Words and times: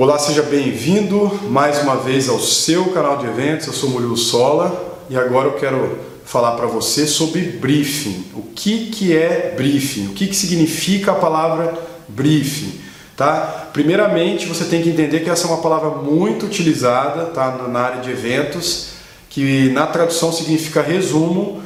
Olá, 0.00 0.16
seja 0.16 0.44
bem-vindo 0.44 1.40
mais 1.50 1.82
uma 1.82 1.96
vez 1.96 2.28
ao 2.28 2.38
seu 2.38 2.92
canal 2.92 3.16
de 3.16 3.26
eventos. 3.26 3.66
Eu 3.66 3.72
sou 3.72 3.90
Murilo 3.90 4.16
Sola 4.16 4.96
e 5.10 5.16
agora 5.16 5.48
eu 5.48 5.54
quero 5.54 5.98
falar 6.24 6.52
para 6.52 6.68
você 6.68 7.04
sobre 7.04 7.40
briefing. 7.40 8.26
O 8.32 8.42
que, 8.42 8.90
que 8.92 9.16
é 9.16 9.54
briefing? 9.56 10.06
O 10.06 10.10
que, 10.10 10.28
que 10.28 10.36
significa 10.36 11.10
a 11.10 11.14
palavra 11.16 11.76
briefing? 12.06 12.80
Tá? 13.16 13.70
Primeiramente, 13.72 14.46
você 14.46 14.66
tem 14.66 14.80
que 14.80 14.88
entender 14.88 15.18
que 15.18 15.30
essa 15.30 15.48
é 15.48 15.50
uma 15.50 15.60
palavra 15.60 15.90
muito 15.90 16.46
utilizada 16.46 17.24
tá? 17.32 17.66
na 17.68 17.80
área 17.80 18.00
de 18.00 18.12
eventos, 18.12 18.90
que 19.28 19.68
na 19.70 19.84
tradução 19.84 20.32
significa 20.32 20.80
resumo 20.80 21.60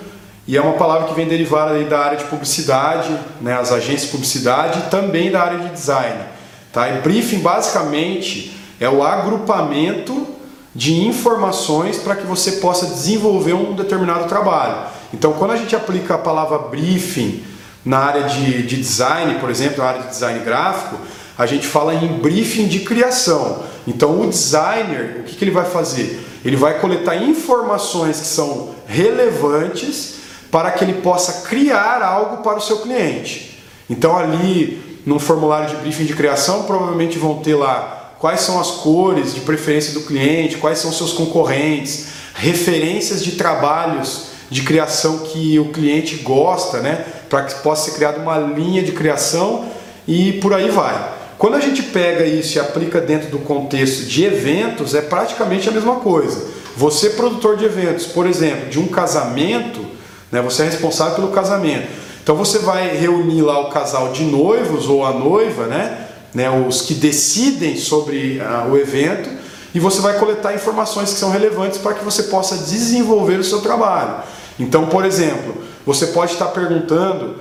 e 0.49 0.57
é 0.57 0.61
uma 0.63 0.79
palavra 0.79 1.07
que 1.07 1.15
vem 1.15 1.29
derivada 1.29 1.79
da 1.85 1.99
área 1.99 2.17
de 2.17 2.25
publicidade, 2.25 3.15
né? 3.43 3.53
as 3.53 3.71
agências 3.71 4.05
de 4.05 4.09
publicidade 4.09 4.79
e 4.79 4.91
também 4.91 5.31
da 5.31 5.43
área 5.43 5.59
de 5.59 5.69
design. 5.69 6.33
Tá? 6.73 6.89
E 6.89 7.01
briefing 7.01 7.41
basicamente 7.41 8.57
é 8.81 8.89
o 8.89 9.03
agrupamento 9.03 10.27
de 10.75 11.05
informações 11.07 11.99
para 11.99 12.17
que 12.17 12.27
você 12.27 12.53
possa 12.53 12.87
desenvolver 12.87 13.53
um 13.53 13.75
determinado 13.75 14.27
trabalho. 14.27 14.87
Então, 15.13 15.35
quando 15.35 15.51
a 15.51 15.57
gente 15.57 15.77
aplica 15.77 16.15
a 16.15 16.19
palavra 16.19 16.59
briefing 16.59 17.45
na 17.85 17.99
área 17.99 18.23
de, 18.23 18.63
de 18.63 18.77
design, 18.77 19.35
por 19.39 19.51
exemplo, 19.51 19.83
na 19.83 19.91
área 19.91 20.03
de 20.03 20.09
design 20.09 20.41
gráfico, 20.41 20.97
a 21.37 21.45
gente 21.45 21.67
fala 21.67 21.95
em 21.95 22.19
briefing 22.19 22.67
de 22.67 22.81
criação. 22.81 23.63
Então, 23.87 24.21
o 24.21 24.29
designer, 24.29 25.19
o 25.21 25.23
que, 25.25 25.37
que 25.37 25.45
ele 25.45 25.51
vai 25.51 25.67
fazer? 25.67 26.25
Ele 26.45 26.57
vai 26.57 26.79
coletar 26.81 27.17
informações 27.17 28.21
que 28.21 28.27
são 28.27 28.71
relevantes 28.87 30.15
para 30.51 30.71
que 30.71 30.85
ele 30.85 30.95
possa 30.95 31.47
criar 31.49 32.03
algo 32.03 32.39
para 32.39 32.59
o 32.59 32.61
seu 32.61 32.79
cliente. 32.79 33.63
Então, 33.91 34.17
ali 34.17 34.92
no 35.05 35.19
formulário 35.19 35.69
de 35.69 35.77
briefing 35.77 36.05
de 36.05 36.15
criação, 36.15 36.65
provavelmente 36.65 37.19
vão 37.19 37.39
ter 37.39 37.55
lá 37.55 38.15
quais 38.19 38.41
são 38.41 38.61
as 38.61 38.71
cores 38.71 39.35
de 39.35 39.41
preferência 39.41 39.95
do 39.95 40.03
cliente, 40.03 40.57
quais 40.57 40.79
são 40.79 40.93
seus 40.93 41.13
concorrentes, 41.13 42.07
referências 42.35 43.23
de 43.23 43.33
trabalhos 43.33 44.27
de 44.49 44.63
criação 44.63 45.19
que 45.21 45.59
o 45.59 45.71
cliente 45.71 46.17
gosta, 46.17 46.79
né? 46.81 47.05
Para 47.29 47.45
que 47.45 47.55
possa 47.63 47.91
ser 47.91 47.97
criada 47.97 48.19
uma 48.19 48.39
linha 48.39 48.83
de 48.83 48.93
criação 48.93 49.67
e 50.07 50.35
por 50.35 50.55
aí 50.55 50.71
vai. 50.71 51.15
Quando 51.39 51.57
a 51.57 51.61
gente 51.61 51.83
pega 51.83 52.25
isso 52.25 52.57
e 52.57 52.61
aplica 52.61 53.01
dentro 53.01 53.29
do 53.29 53.39
contexto 53.41 54.05
de 54.05 54.25
eventos, 54.25 54.95
é 54.95 55.01
praticamente 55.01 55.69
a 55.69 55.73
mesma 55.73 55.97
coisa. 55.97 56.47
Você, 56.77 57.11
produtor 57.11 57.57
de 57.57 57.65
eventos, 57.65 58.07
por 58.07 58.27
exemplo, 58.27 58.71
de 58.71 58.79
um 58.79 58.87
casamento, 58.87 59.85
né, 60.31 60.41
você 60.41 60.63
é 60.63 60.67
responsável 60.67 61.17
pelo 61.17 61.29
casamento. 61.29 61.89
Então 62.23 62.37
você 62.37 62.61
vai 62.61 62.97
reunir 62.97 63.43
lá 63.43 63.59
o 63.61 63.71
casal 63.71 64.13
de 64.13 64.25
noivos 64.25 64.89
ou 64.89 65.05
a 65.05 65.13
noiva, 65.13 65.67
né? 65.67 66.07
né 66.33 66.49
os 66.51 66.83
que 66.83 66.95
decidem 66.95 67.77
sobre 67.77 68.41
uh, 68.41 68.71
o 68.71 68.79
evento, 68.79 69.29
e 69.75 69.81
você 69.81 70.01
vai 70.01 70.19
coletar 70.19 70.55
informações 70.55 71.13
que 71.13 71.19
são 71.19 71.31
relevantes 71.31 71.79
para 71.79 71.95
que 71.95 72.05
você 72.05 72.25
possa 72.25 72.57
desenvolver 72.57 73.41
o 73.41 73.45
seu 73.45 73.61
trabalho. 73.61 74.23
Então, 74.59 74.87
por 74.87 75.05
exemplo, 75.05 75.57
você 75.85 76.09
pode 76.09 76.33
estar 76.33 76.47
perguntando 76.49 77.37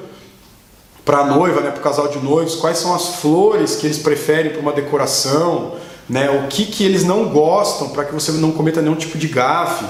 para 1.05 1.19
a 1.19 1.25
noiva, 1.25 1.61
né, 1.61 1.71
para 1.71 1.79
o 1.79 1.83
casal 1.83 2.07
de 2.07 2.19
noivos, 2.19 2.55
quais 2.55 2.77
são 2.77 2.95
as 2.95 3.15
flores 3.15 3.75
que 3.75 3.85
eles 3.85 3.97
preferem 3.97 4.51
para 4.51 4.61
uma 4.61 4.71
decoração, 4.71 5.73
né, 6.09 6.29
o 6.29 6.47
que, 6.47 6.65
que 6.65 6.83
eles 6.83 7.03
não 7.03 7.25
gostam 7.25 7.89
para 7.89 8.05
que 8.05 8.13
você 8.13 8.31
não 8.33 8.51
cometa 8.51 8.81
nenhum 8.81 8.95
tipo 8.95 9.17
de 9.17 9.27
gafe 9.27 9.85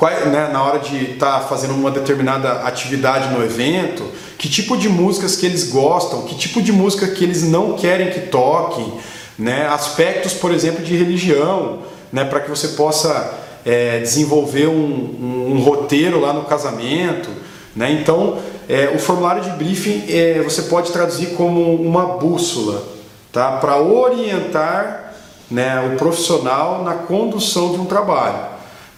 qual, 0.00 0.10
né, 0.10 0.48
na 0.50 0.64
hora 0.64 0.78
de 0.78 1.12
estar 1.12 1.40
tá 1.40 1.46
fazendo 1.46 1.74
uma 1.74 1.90
determinada 1.90 2.62
atividade 2.62 3.34
no 3.34 3.44
evento, 3.44 4.02
que 4.38 4.48
tipo 4.48 4.74
de 4.74 4.88
músicas 4.88 5.36
que 5.36 5.44
eles 5.44 5.68
gostam, 5.68 6.22
que 6.22 6.34
tipo 6.36 6.62
de 6.62 6.72
música 6.72 7.06
que 7.06 7.22
eles 7.22 7.42
não 7.42 7.74
querem 7.74 8.08
que 8.08 8.20
toquem, 8.20 8.94
né, 9.38 9.68
aspectos, 9.68 10.32
por 10.32 10.52
exemplo, 10.52 10.82
de 10.82 10.96
religião, 10.96 11.80
né, 12.10 12.24
para 12.24 12.40
que 12.40 12.48
você 12.48 12.68
possa 12.68 13.40
é, 13.62 13.98
desenvolver 13.98 14.68
um, 14.68 14.72
um, 14.72 15.52
um, 15.52 15.60
roteiro 15.60 16.18
lá 16.18 16.32
no 16.32 16.44
casamento. 16.44 17.28
Né? 17.76 17.92
Então, 18.00 18.38
é, 18.70 18.90
o 18.94 18.98
formulário 18.98 19.42
de 19.42 19.50
briefing 19.50 20.06
é, 20.08 20.40
você 20.40 20.62
pode 20.62 20.92
traduzir 20.92 21.34
como 21.34 21.74
uma 21.74 22.16
bússola 22.16 22.82
tá? 23.30 23.52
para 23.58 23.76
orientar 23.76 25.12
né, 25.50 25.92
o 25.92 25.98
profissional 25.98 26.82
na 26.82 26.94
condução 26.94 27.72
de 27.72 27.78
um 27.78 27.84
trabalho. 27.84 28.49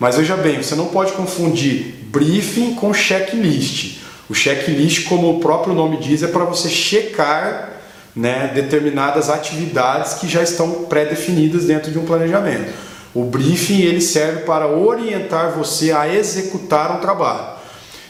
Mas 0.03 0.17
veja 0.17 0.37
bem, 0.37 0.61
você 0.61 0.75
não 0.75 0.87
pode 0.87 1.13
confundir 1.13 1.95
briefing 2.09 2.75
com 2.75 2.93
checklist. 2.93 4.01
O 4.29 4.35
checklist, 4.35 5.09
como 5.09 5.31
o 5.31 5.39
próprio 5.39 5.73
nome 5.73 5.99
diz, 5.99 6.25
é 6.25 6.27
para 6.27 6.45
você 6.45 6.69
checar 6.69 7.71
né, 8.13 8.51
determinadas 8.53 9.31
atividades 9.31 10.15
que 10.15 10.27
já 10.27 10.43
estão 10.43 10.87
pré-definidas 10.87 11.67
dentro 11.67 11.93
de 11.93 12.01
um 12.01 12.05
planejamento. 12.05 12.73
O 13.15 13.23
briefing 13.23 13.81
ele 13.83 14.01
serve 14.01 14.41
para 14.41 14.67
orientar 14.67 15.53
você 15.53 15.93
a 15.93 16.13
executar 16.13 16.97
um 16.97 16.99
trabalho. 16.99 17.59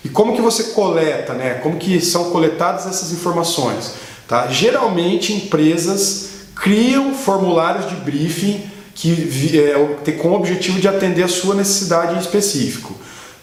E 0.02 0.08
como 0.08 0.34
que 0.34 0.40
você 0.40 0.72
coleta, 0.72 1.34
né? 1.34 1.60
Como 1.62 1.76
que 1.76 2.00
são 2.00 2.30
coletadas 2.30 2.86
essas 2.86 3.12
informações? 3.12 3.92
Tá? 4.26 4.46
Geralmente 4.46 5.34
empresas 5.34 6.30
criam 6.56 7.12
formulários 7.12 7.86
de 7.86 7.96
briefing 7.96 8.72
que 8.94 9.58
é, 9.58 10.12
com 10.12 10.28
o 10.28 10.34
objetivo 10.34 10.80
de 10.80 10.88
atender 10.88 11.22
a 11.22 11.28
sua 11.28 11.54
necessidade 11.54 12.14
em 12.14 12.18
específico. 12.18 12.94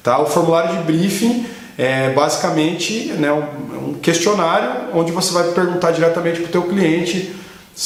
Tá? 0.04 0.20
O 0.20 0.26
formulário 0.26 0.78
de 0.78 0.84
briefing 0.84 1.46
é 1.78 2.12
basicamente 2.12 3.14
né, 3.14 3.32
um, 3.32 3.94
questionário 4.02 4.90
onde 4.94 5.12
você 5.12 5.34
vai 5.34 5.52
perguntar 5.52 5.92
diretamente 5.92 6.42
para 6.42 6.50
o 6.50 6.52
teu 6.52 6.64
cliente, 6.64 7.34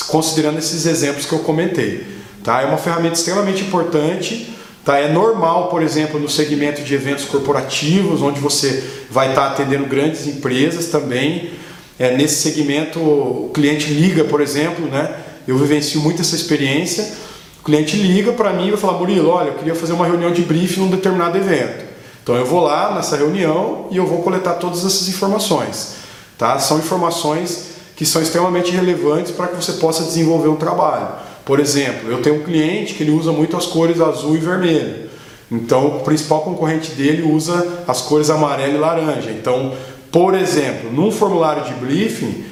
considerando 0.07 0.57
esses 0.57 0.85
exemplos 0.85 1.25
que 1.25 1.33
eu 1.33 1.39
comentei. 1.39 2.05
Tá? 2.43 2.61
É 2.61 2.65
uma 2.65 2.77
ferramenta 2.77 3.15
extremamente 3.15 3.63
importante. 3.63 4.53
Tá? 4.83 4.97
É 4.97 5.11
normal, 5.11 5.69
por 5.69 5.81
exemplo, 5.81 6.19
no 6.19 6.29
segmento 6.29 6.81
de 6.81 6.93
eventos 6.93 7.25
corporativos, 7.25 8.21
onde 8.21 8.39
você 8.39 8.83
vai 9.09 9.29
estar 9.29 9.47
atendendo 9.47 9.85
grandes 9.85 10.27
empresas 10.27 10.87
também. 10.87 11.51
É, 11.97 12.15
nesse 12.17 12.41
segmento, 12.41 12.99
o 12.99 13.51
cliente 13.53 13.93
liga, 13.93 14.23
por 14.25 14.41
exemplo, 14.41 14.87
né? 14.87 15.15
eu 15.47 15.57
vivencio 15.57 16.01
muito 16.01 16.21
essa 16.21 16.35
experiência 16.35 17.23
o 17.63 17.65
cliente 17.65 17.95
liga 17.95 18.33
para 18.33 18.51
mim 18.51 18.67
e 18.67 18.71
vai 18.71 18.79
falar, 18.79 18.97
Murilo, 18.97 19.29
olha, 19.29 19.47
eu 19.47 19.53
queria 19.53 19.73
fazer 19.73 19.93
uma 19.93 20.05
reunião 20.05 20.33
de 20.33 20.41
briefing 20.41 20.81
num 20.81 20.89
determinado 20.89 21.37
evento. 21.37 21.85
Então 22.21 22.35
eu 22.35 22.45
vou 22.45 22.61
lá 22.61 22.93
nessa 22.93 23.15
reunião 23.15 23.87
e 23.89 23.95
eu 23.95 24.05
vou 24.05 24.21
coletar 24.21 24.55
todas 24.55 24.79
essas 24.85 25.07
informações. 25.07 25.95
Tá? 26.37 26.59
São 26.59 26.79
informações 26.79 27.69
que 27.95 28.05
são 28.05 28.21
extremamente 28.21 28.71
relevantes 28.71 29.31
para 29.31 29.47
que 29.47 29.55
você 29.55 29.71
possa 29.73 30.03
desenvolver 30.03 30.49
um 30.49 30.57
trabalho. 30.57 31.07
Por 31.45 31.57
exemplo, 31.57 32.11
eu 32.11 32.21
tenho 32.21 32.41
um 32.41 32.43
cliente 32.43 32.95
que 32.95 33.03
ele 33.03 33.11
usa 33.11 33.31
muito 33.31 33.55
as 33.55 33.65
cores 33.65 34.01
azul 34.01 34.35
e 34.35 34.39
vermelho. 34.39 35.09
Então 35.49 35.87
o 35.87 35.99
principal 36.01 36.41
concorrente 36.41 36.91
dele 36.91 37.23
usa 37.23 37.85
as 37.87 38.01
cores 38.01 38.29
amarelo 38.29 38.75
e 38.75 38.77
laranja. 38.77 39.31
Então, 39.31 39.73
por 40.11 40.35
exemplo, 40.35 40.91
num 40.91 41.09
formulário 41.09 41.63
de 41.63 41.73
briefing, 41.75 42.43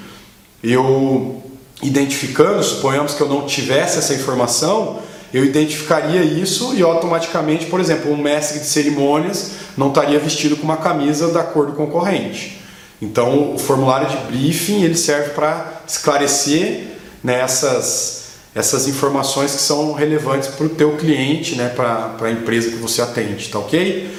eu 0.63 1.43
identificando, 1.83 2.63
suponhamos 2.63 3.13
que 3.13 3.21
eu 3.21 3.27
não 3.27 3.45
tivesse 3.45 3.99
essa 3.99 4.13
informação, 4.13 4.99
eu 5.33 5.45
identificaria 5.45 6.23
isso 6.23 6.73
e 6.75 6.81
automaticamente, 6.81 7.65
por 7.67 7.79
exemplo, 7.79 8.11
um 8.11 8.17
mestre 8.17 8.59
de 8.59 8.65
cerimônias 8.65 9.51
não 9.77 9.87
estaria 9.87 10.19
vestido 10.19 10.57
com 10.57 10.63
uma 10.63 10.77
camisa 10.77 11.29
da 11.29 11.43
cor 11.43 11.67
do 11.67 11.73
concorrente. 11.73 12.59
Então, 13.01 13.55
o 13.55 13.57
formulário 13.57 14.09
de 14.09 14.17
briefing 14.27 14.83
ele 14.83 14.95
serve 14.95 15.29
para 15.29 15.81
esclarecer 15.87 16.97
né, 17.23 17.39
essas, 17.39 18.23
essas 18.53 18.87
informações 18.87 19.55
que 19.55 19.61
são 19.61 19.93
relevantes 19.93 20.49
para 20.49 20.65
o 20.65 20.69
teu 20.69 20.97
cliente, 20.97 21.55
né, 21.55 21.69
para 21.69 22.13
a 22.21 22.31
empresa 22.31 22.69
que 22.69 22.75
você 22.75 23.01
atende, 23.01 23.49
tá 23.49 23.57
ok? 23.57 24.11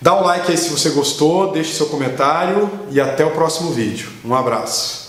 Dá 0.00 0.14
um 0.14 0.22
like 0.22 0.50
aí 0.50 0.58
se 0.58 0.68
você 0.68 0.90
gostou, 0.90 1.50
deixe 1.50 1.72
seu 1.72 1.86
comentário 1.86 2.70
e 2.90 3.00
até 3.00 3.24
o 3.24 3.30
próximo 3.30 3.72
vídeo. 3.72 4.10
Um 4.24 4.34
abraço. 4.34 5.05